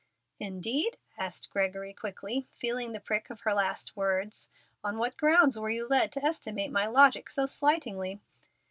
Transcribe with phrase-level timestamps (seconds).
[0.39, 4.49] "Indeed?" asked Gregory, quickly, feeling the prick of her last words;
[4.83, 8.19] "on what grounds were you led to estimate my logic so slightingly?"